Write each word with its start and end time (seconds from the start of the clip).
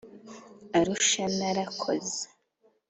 Arusha 0.77 1.23
narakoze 1.37 2.19